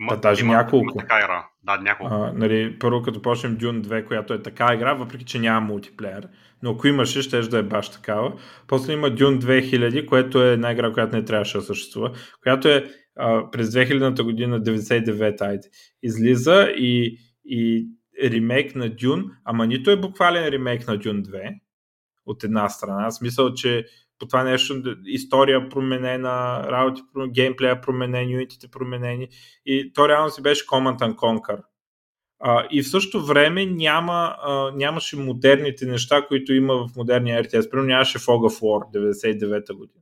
[0.00, 0.92] Има, да, даже има, няколко.
[0.94, 1.46] Има така игра.
[1.62, 2.14] Да, няколко.
[2.14, 6.28] А, нали, първо като почнем Dune 2, която е така игра, въпреки че няма мултиплеер.
[6.62, 8.32] Но ако имаше, ще да е баш такава.
[8.66, 12.84] После има Dune 2000, което е една игра, която не трябваше да съществува, която е
[13.16, 15.68] а, през 2000-та година, 99-та, айде,
[16.02, 17.88] излиза и, и
[18.24, 21.54] ремейк на Dune, ама нито е буквален ремейк на Dune 2,
[22.26, 23.10] от една страна.
[23.10, 23.84] В смисъл, че
[24.22, 29.28] по това нещо история променена, работи, геймплея променен, юнитите променени
[29.66, 31.62] и то реално си беше Command and Conquer.
[32.40, 37.70] А, и в същото време няма, а, нямаше модерните неща, които има в модерния RTS.
[37.70, 40.00] Примерно нямаше Fog of War 99-та година.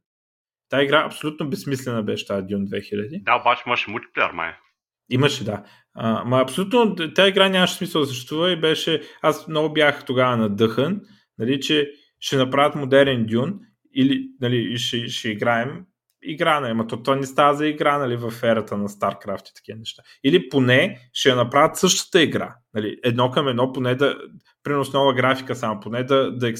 [0.68, 3.22] Та игра абсолютно безсмислена беше тази Dune 2000.
[3.22, 4.52] Да, обаче имаше мултиплеер, май.
[5.10, 5.64] Имаше, да.
[5.94, 9.02] А, ма абсолютно тази игра нямаше смисъл да съществува и беше...
[9.22, 11.00] Аз много бях тогава надъхан,
[11.38, 13.60] нали, че ще направят модерен Дюн
[13.94, 15.84] или нали, ще, ще играем
[16.22, 19.78] игра, нали, то, то не става за игра нали, в ерата на StarCraft и такива
[19.78, 20.02] неща.
[20.24, 22.56] Или поне ще направят същата игра.
[22.74, 24.18] Нали, едно към едно, поне да,
[24.62, 26.52] принос нова графика само, поне да, да,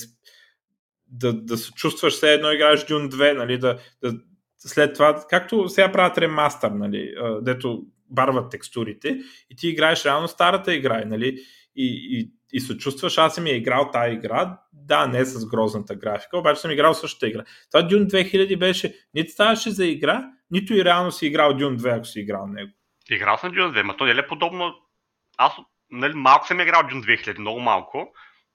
[1.07, 4.15] да, да се чувстваш все едно играеш Dune 2, нали, да, да,
[4.59, 10.75] след това, както сега правят ремастър, нали, дето барват текстурите и ти играеш реално старата
[10.75, 11.39] игра, нали,
[11.77, 15.95] и, и, и се чувстваш, аз съм я играл тази игра, да, не с грозната
[15.95, 17.45] графика, обаче съм играл същата игра.
[17.73, 21.97] Това Dune 2000 беше, нито ставаше за игра, нито и реално си играл Dune 2,
[21.97, 22.71] ако си играл него.
[23.11, 24.75] Играл съм Dune 2, но то не е подобно.
[25.39, 25.53] Аз
[25.91, 28.13] нали, малко съм играл Dune 2000, много малко,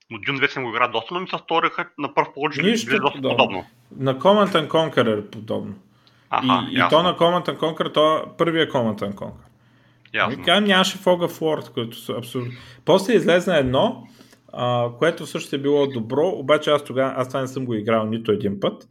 [0.09, 2.61] но Dune 2 съм го играл доста, но ми се сториха на първ поглед, че
[2.61, 3.37] Нищо доста подобно.
[3.37, 3.65] подобно.
[3.97, 5.75] На Command and Conquer е подобно.
[6.29, 9.45] Аха, и, и то на Command and Conquer, то е първия Command and Conquer.
[10.13, 10.61] Ясно.
[10.61, 12.51] Нямаше Fog of War, което са абсурдно.
[12.85, 14.07] После излезна едно,
[14.99, 18.31] което също е било добро, обаче аз тогава, аз това не съм го играл нито
[18.31, 18.87] един път,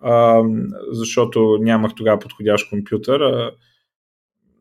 [0.00, 0.42] а,
[0.90, 3.20] защото нямах тогава подходящ компютър.
[3.20, 3.50] А,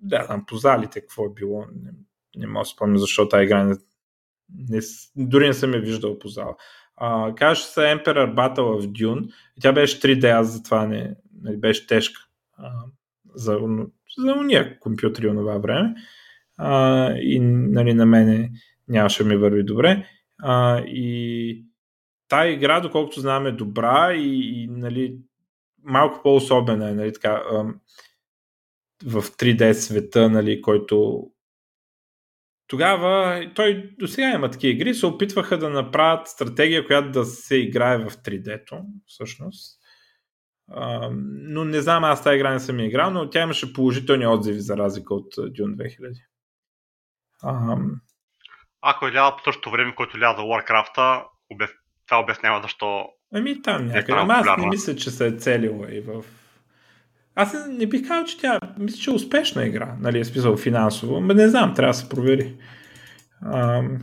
[0.02, 1.92] да, там по залите какво е било, не,
[2.36, 3.76] не мога да спомня защо тази игра не,
[4.70, 4.80] не,
[5.16, 6.56] дори не съм я виждал по зала.
[6.96, 11.58] А, казваше се Emperor Battle в Dune и тя беше 3D, аз затова не, не
[11.58, 12.22] беше тежка
[12.58, 12.72] а,
[13.36, 13.60] за,
[14.18, 15.96] за уния компютри това време
[16.58, 18.52] а, и нали, на мене
[18.88, 20.06] нямаше ми върви добре.
[20.44, 21.66] А, и
[22.28, 25.18] тая игра, доколкото знам, е добра и, и нали,
[25.84, 27.44] малко по-особена е, нали, така,
[29.06, 31.28] в 3D света, нали, който
[32.68, 37.56] тогава, той до сега има такива игри, се опитваха да направят стратегия, която да се
[37.56, 39.78] играе в 3D-то, всъщност.
[40.70, 44.60] А, но не знам, аз тази игра не съм играл, но тя имаше положителни отзиви
[44.60, 46.14] за разлика от Dune 2000.
[47.44, 47.78] А,
[48.82, 51.70] ако е ляла по същото време, който лява за Warcraft, обяс...
[52.08, 53.06] това обяснява защо.
[53.34, 54.20] Ами там е някъде.
[54.20, 56.24] Ама аз не мисля, че се е целила и в.
[57.36, 61.20] Аз не бих казал, че тя мисля, че е успешна игра, нали, е списал финансово,
[61.20, 62.58] но не знам, трябва да се провери.
[63.54, 64.00] Ам...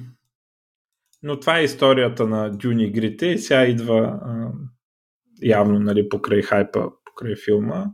[1.23, 4.53] Но това е историята на Дюни игрите и сега идва ам...
[5.43, 7.85] явно нали, покрай хайпа, покрай филма.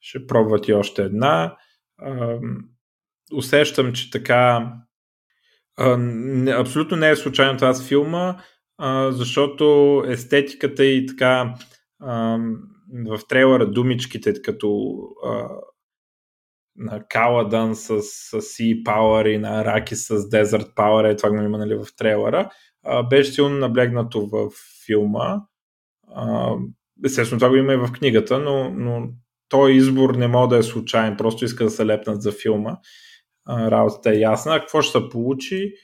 [0.00, 1.56] Ще пробват и още една.
[2.02, 2.58] Ам...
[3.32, 4.72] Усещам, че така
[5.76, 8.36] а, не, абсолютно не е случайно това с филма,
[8.78, 11.54] а, защото естетиката и така
[12.02, 12.38] а,
[13.08, 15.48] в трейлера думичките като а,
[16.76, 21.36] на Каладан с, с Sea Power и на Раки с Desert Power, е това го
[21.36, 22.50] има нали, в трейлера,
[22.84, 24.50] а, беше силно наблегнато в
[24.86, 25.40] филма.
[26.14, 26.54] А,
[27.04, 29.08] естествено, това го има и в книгата, но, но
[29.48, 32.76] той избор не може да е случайен, просто иска да се лепнат за филма
[33.50, 34.60] работата е ясна.
[34.60, 35.74] Какво ще се получи?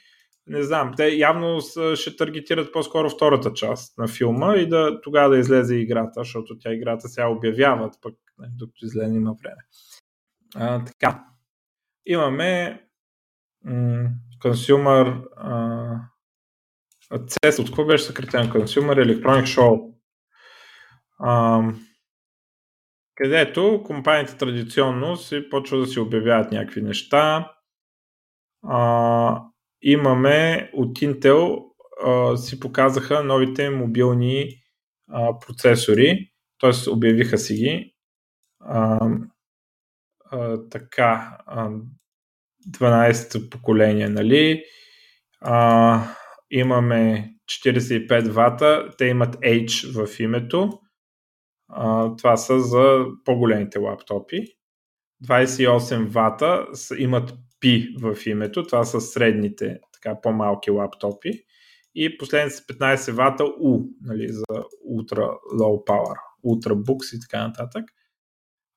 [0.46, 0.92] Не знам.
[0.96, 1.60] Те явно
[1.94, 6.72] ще таргетират по-скоро втората част на филма и да тогава да излезе играта, защото тя
[6.72, 9.62] играта сега обявяват, пък нали, докато излезе има време.
[10.54, 11.24] А, така.
[12.06, 12.82] Имаме
[13.64, 14.08] м-
[14.44, 16.00] Consumer а,
[17.10, 19.94] CES, от какво беше съкратен Consumer Electronic Show?
[21.18, 21.62] А,
[23.14, 27.52] където компаниите традиционно си почва да си обявяват някакви неща.
[28.68, 29.42] А,
[29.82, 31.64] имаме от Intel
[32.06, 34.48] а, си показаха новите мобилни
[35.10, 36.90] а, процесори, т.е.
[36.90, 37.94] обявиха си ги.
[38.60, 39.08] А,
[40.30, 41.70] а, така, а,
[42.70, 44.64] 12-то поколение, нали?
[45.40, 46.02] А,
[46.50, 50.80] имаме 45 вата, те имат H в името.
[51.68, 54.46] А, това са за по-големите лаптопи.
[55.24, 56.66] 28 вата
[56.98, 57.34] имат
[58.00, 61.30] В името, това са средните, така по-малки лаптопи
[61.94, 64.44] и последните 15 вата U, нали, за
[64.92, 65.28] Ultra
[65.60, 67.84] Low Power, Ultrabooks и така нататък.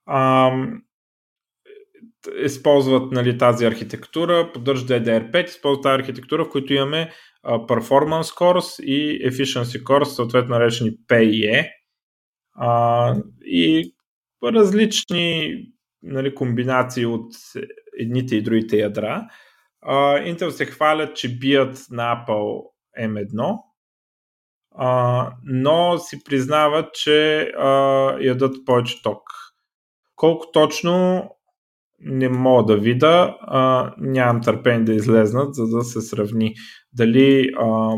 [0.06, 0.52] А,
[2.46, 7.12] използват нали, тази архитектура, поддържат DDR5, използват тази архитектура, в която имаме
[7.46, 11.70] uh, Performance Cores и Efficiency Cores, съответно наречени PE.
[12.62, 13.94] Uh, и
[14.44, 15.56] различни
[16.04, 17.32] нали, комбинации от
[18.00, 19.28] едните и другите ядра.
[19.88, 22.64] Uh, Intel се хвалят, че бият на Apple
[23.00, 23.58] M1,
[24.80, 29.24] uh, но си признават, че uh, ядат повече ток.
[30.16, 31.30] Колко точно
[32.00, 36.56] не мога да видя, а, нямам търпение да излезнат, за да се сравни
[36.94, 37.96] дали а,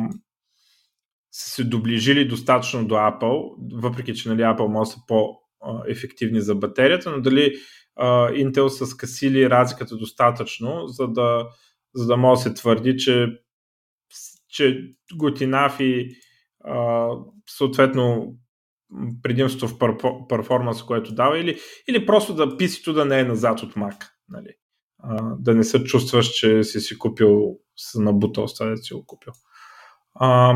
[1.31, 7.11] са се доближили достатъчно до Apple, въпреки че нали, Apple може са по-ефективни за батерията,
[7.11, 7.53] но дали
[7.99, 11.49] Intel са скъсили разликата достатъчно, за да,
[11.95, 13.27] за да може да се твърди, че,
[14.49, 16.15] че готинав и
[16.63, 17.09] а,
[17.49, 18.35] съответно
[19.23, 19.77] предимство в
[20.29, 24.09] перформанс, което дава, или, или просто да писито да не е назад от Mac.
[24.29, 24.53] Нали?
[25.03, 29.33] А, да не се чувстваш, че си си купил с набутал, да си го купил.
[30.15, 30.55] А,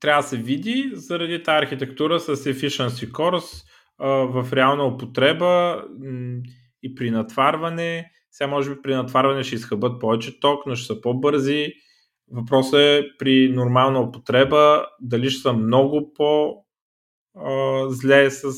[0.00, 3.64] трябва да се види заради тази архитектура с Efficiency Cores
[4.02, 5.84] в реална употреба
[6.82, 8.10] и при натварване.
[8.30, 11.72] Сега може би при натварване ще изхъбат повече ток, но ще са по-бързи.
[12.30, 16.56] Въпросът е при нормална употреба дали ще са много по
[17.36, 18.52] а, зле с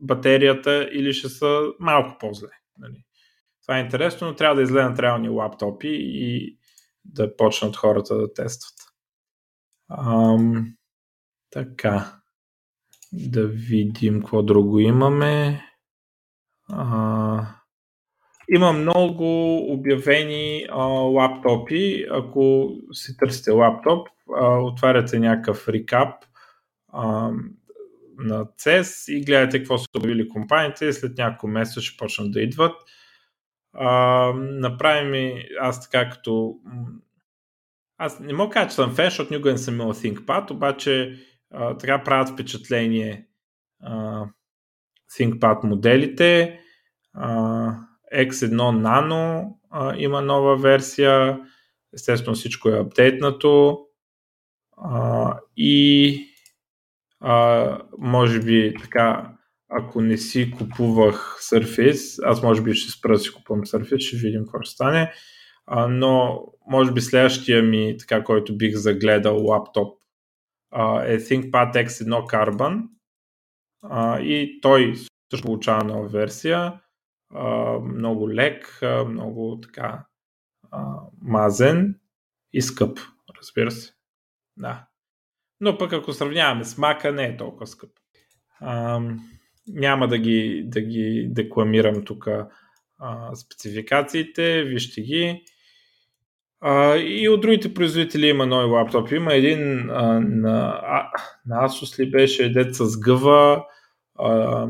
[0.00, 2.50] батерията или ще са малко по-зле.
[2.78, 3.04] Нали.
[3.62, 6.58] Това е интересно, но трябва да изгледат реални лаптопи и
[7.04, 8.74] да почнат хората да тестват.
[9.90, 10.74] Ам,
[11.50, 12.17] така.
[13.12, 15.64] Да видим какво друго имаме.
[16.72, 17.46] А,
[18.50, 22.06] има много обявени а, лаптопи.
[22.10, 26.24] Ако си търсите лаптоп, а, отваряте някакъв рекап.
[26.92, 27.30] А,
[28.18, 32.40] на CES и гледате какво са обявили компаниите и след няколко месеца ще почнат да
[32.40, 32.76] идват.
[33.72, 36.54] А, направи ми, аз така като
[37.98, 41.18] аз не мога да кажа, че съм фен, защото никога не съм имал ThinkPad, обаче
[41.50, 43.26] така правят впечатление
[43.82, 44.24] а,
[45.12, 46.60] ThinkPad моделите.
[47.14, 47.74] А,
[48.14, 51.40] X1 Nano а, има нова версия.
[51.94, 53.78] Естествено всичко е апдейтнато.
[54.76, 56.24] А, и
[57.20, 59.32] а, може би така,
[59.68, 64.16] ако не си купувах Surface, аз може би ще спра да си купувам Surface, ще
[64.16, 65.12] видим какво ще стане,
[65.66, 69.97] а, но може би следващия ми, така, който бих загледал лаптоп
[71.06, 72.88] е ThinkPad X1 Carbon
[74.20, 74.94] и той
[75.30, 76.80] също получава нова версия,
[77.82, 80.06] много лек, много така
[81.22, 82.00] мазен
[82.52, 82.98] и скъп,
[83.38, 83.92] разбира се.
[84.56, 84.86] Да.
[85.60, 87.90] Но пък ако сравняваме с мака, не е толкова скъп.
[88.60, 89.00] А,
[89.68, 92.28] няма да ги, да ги декламирам тук
[93.34, 95.44] спецификациите, вижте ги.
[96.60, 99.14] А, и от другите производители има нови лаптопи.
[99.14, 101.10] Има един а, на, а,
[101.46, 103.64] на Asus ли беше, дет с гъва.
[104.18, 104.66] А,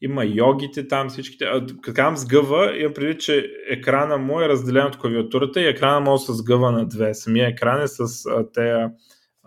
[0.00, 1.46] има йогите там всичките.
[1.82, 6.14] Казвам с гъва, имам преди, че екрана му е разделен от клавиатурата и екрана му
[6.14, 7.14] е с гъва на две.
[7.14, 8.90] Самия екран е с а, тея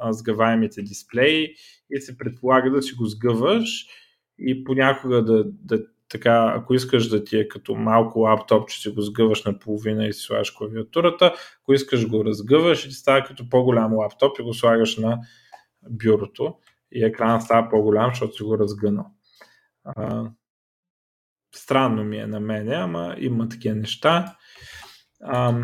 [0.10, 1.54] сгъваемите дисплеи
[1.92, 3.86] и се предполага да си го сгъваш
[4.40, 8.90] и понякога да, да така, ако искаш да ти е като малко лаптоп, че си
[8.90, 13.24] го сгъваш на половина и си слагаш клавиатурата, ако искаш го разгъваш и ти става
[13.24, 15.20] като по-голям лаптоп и го слагаш на
[15.90, 16.56] бюрото
[16.92, 19.06] и екранът става по-голям, защото си го разгънал.
[19.84, 20.30] А,
[21.56, 24.36] странно ми е на мене, ама има такива неща.
[25.24, 25.64] А,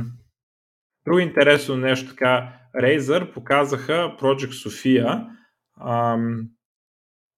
[1.05, 5.27] друго интересно нещо така, Razer показаха Project Sophia,
[5.81, 6.49] ам,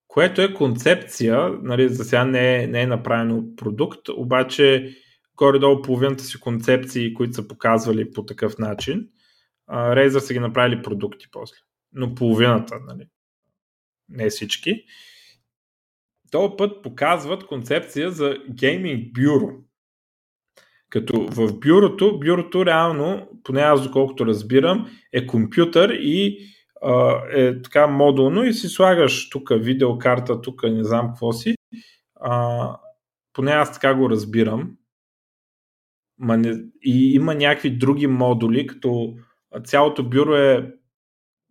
[0.10, 4.96] което е концепция, нали, за сега не е, не е направено продукт, обаче
[5.36, 9.08] горе-долу половината си концепции, които са показвали по такъв начин,
[9.70, 11.58] Razer са ги направили продукти после.
[11.94, 13.08] Но половината, нали,
[14.10, 14.84] не всички.
[16.32, 19.50] Този път показват концепция за гейминг бюро.
[20.90, 26.40] Като в бюрото, бюрото реално, поне аз доколкото разбирам, е компютър и
[27.36, 31.56] е така модулно и си слагаш тук видеокарта, тук не знам какво си.
[32.22, 32.76] А,
[33.34, 34.78] поне аз така го разбирам.
[36.18, 39.16] Ма не, и има някакви други модули, като
[39.64, 40.74] цялото бюро е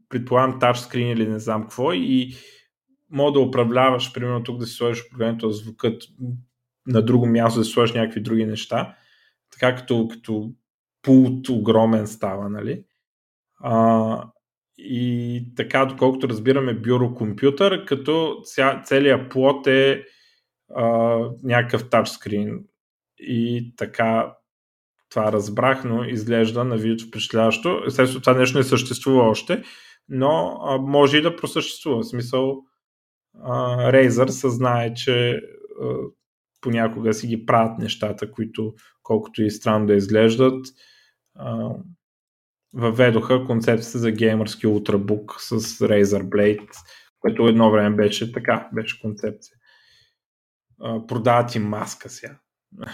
[0.09, 2.35] предполагам тачскрин или не знам какво и
[3.11, 6.03] мога да управляваш, примерно тук да си сложиш управлението на звукът,
[6.87, 8.97] на друго място да сложиш някакви други неща.
[9.51, 10.53] Така като, като
[11.03, 12.85] пулт огромен става, нали?
[13.61, 14.31] А,
[14.79, 20.05] и така, доколкото разбираме, бюрокомпютър, като ця, целият плот е
[20.75, 20.85] а,
[21.43, 22.65] някакъв тачскрин.
[23.19, 24.35] И така,
[25.11, 27.83] това разбрах, но изглежда на видеото впечатляващо.
[27.87, 29.63] Естествено, това нещо не съществува още,
[30.09, 32.01] но а, може и да просъществува.
[32.01, 32.63] В смисъл,
[33.43, 35.41] а, Razer съзнае, че а,
[36.61, 40.67] понякога си ги правят нещата, които колкото и странно да изглеждат,
[41.35, 41.71] а,
[42.73, 46.69] въведоха концепцията за геймърски ултрабук с Razer Blade,
[47.21, 49.57] което едно време беше така, беше концепция.
[51.09, 52.39] Продават им маска сега.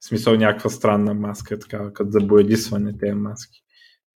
[0.00, 3.60] В смисъл някаква странна маска, така, като за боядисване тези маски.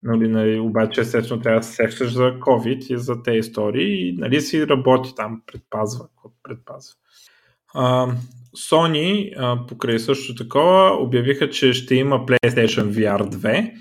[0.04, 4.14] Нали, нали, обаче, естествено, трябва да се сещаш за COVID и за тези истории и
[4.14, 6.08] нали, си работи там, предпазва,
[6.44, 6.96] предпазва.
[7.74, 8.16] А,
[8.58, 13.74] Sony, а, покрай също такова, обявиха, че ще има PlayStation VR 2.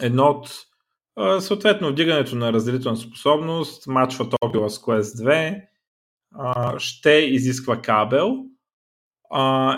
[0.00, 0.48] Едно от
[1.42, 5.62] съответно вдигането на разделителна способност, матчва Oculus Quest 2,
[6.34, 8.36] а, ще изисква кабел.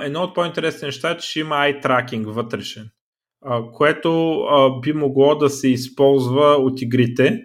[0.02, 2.90] Едно от по-интересните неща е, че има eye tracking вътрешен,
[3.72, 4.40] което
[4.82, 7.42] би могло да се използва от игрите.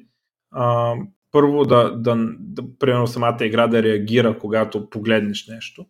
[1.32, 5.86] Първо да, да, да, примерно самата игра да реагира, когато погледнеш нещо.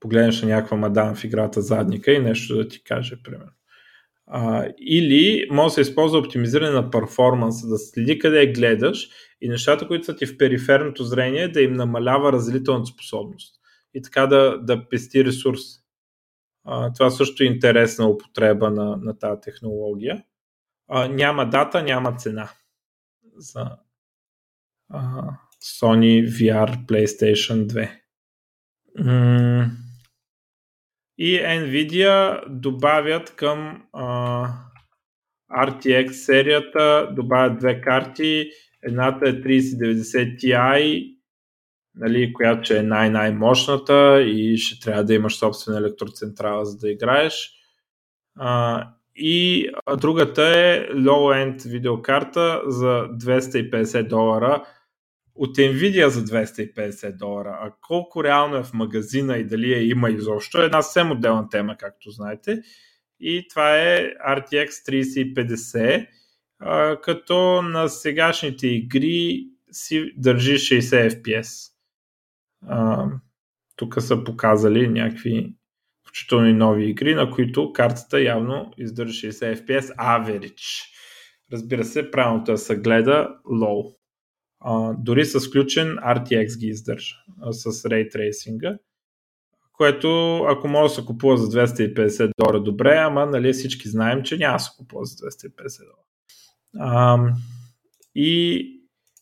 [0.00, 3.52] Погледнеш на някаква мадам в играта задника и нещо да ти каже, примерно.
[4.26, 9.08] А, или може да се използва оптимизиране на перформанса, да следи къде гледаш
[9.40, 13.54] и нещата, които са ти в периферното зрение, да им намалява разделителната способност
[13.94, 15.60] и така да, да пести ресурс.
[16.64, 20.24] А, това също е интересна употреба на, на тази технология.
[20.88, 22.48] А, няма дата, няма цена
[23.36, 23.70] за
[24.88, 25.30] а,
[25.62, 27.90] Sony VR PlayStation 2.
[28.98, 29.70] М-
[31.18, 34.48] и Nvidia добавят към а,
[35.52, 38.50] RTX серията, добавят две карти.
[38.82, 41.16] Едната е 3090 Ti
[41.94, 47.50] нали, която е най-най-мощната и ще трябва да имаш собствена електроцентрала, за да играеш.
[48.38, 48.82] А,
[49.16, 49.68] и
[50.00, 54.64] другата е low-end видеокарта за 250 долара
[55.36, 57.58] от Nvidia за 250 долара.
[57.62, 61.48] А колко реално е в магазина и дали я има изобщо, е една съвсем отделна
[61.48, 62.62] тема, както знаете.
[63.20, 66.06] И това е RTX 3050,
[66.58, 71.76] а, като на сегашните игри си държи 60 FPS
[73.76, 75.54] тук са показали някакви
[76.08, 80.84] включително нови игри, на които картата явно издържа 60 FPS average.
[81.52, 83.96] Разбира се, правилното е да се гледа low.
[84.60, 88.78] А, дори с включен RTX ги издържа а, с Ray Tracing,
[89.72, 94.36] което ако може да се купува за 250 долара, добре, ама нали, всички знаем, че
[94.36, 96.06] няма да се купува за 250 долара.
[96.78, 97.18] А,
[98.14, 98.66] и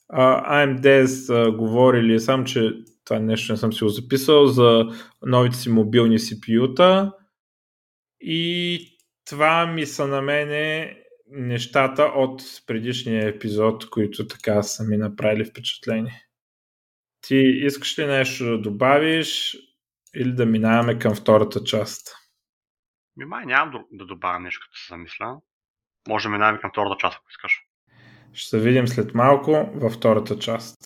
[0.09, 2.73] а, AMD са говорили сам, че
[3.05, 4.85] това нещо не съм си го записал, за
[5.27, 7.13] новите си мобилни CPU-та
[8.21, 8.81] и
[9.29, 10.97] това ми са на мене
[11.35, 16.27] нещата от предишния епизод, които така са ми направили впечатление.
[17.21, 19.57] Ти искаш ли нещо да добавиш
[20.17, 22.17] или да минаваме към втората част?
[23.17, 25.41] Ми май нямам да добавя нещо, като се замисля.
[26.09, 27.63] Може да минаваме към втората част, ако искаш.
[28.33, 30.77] Ще се видим след малко във втората част.